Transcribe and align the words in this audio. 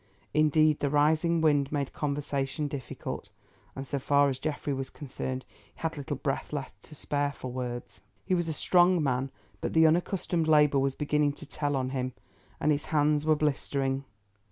Indeed 0.33 0.79
the 0.79 0.89
rising 0.89 1.41
wind 1.41 1.71
made 1.71 1.93
conversation 1.93 2.67
difficult, 2.67 3.29
and 3.75 3.85
so 3.85 3.99
far 3.99 4.29
as 4.29 4.39
Geoffrey 4.39 4.73
was 4.73 4.89
concerned 4.89 5.45
he 5.63 5.73
had 5.75 5.95
little 5.95 6.15
breath 6.17 6.51
left 6.51 6.81
to 6.85 6.95
spare 6.95 7.31
for 7.31 7.51
words. 7.51 8.01
He 8.25 8.33
was 8.33 8.47
a 8.47 8.51
strong 8.53 9.03
man, 9.03 9.29
but 9.59 9.73
the 9.73 9.85
unaccustomed 9.85 10.47
labour 10.47 10.79
was 10.79 10.95
beginning 10.95 11.33
to 11.33 11.45
tell 11.45 11.75
on 11.75 11.89
him, 11.91 12.13
and 12.59 12.71
his 12.71 12.85
hands 12.85 13.27
were 13.27 13.35
blistering. 13.35 14.03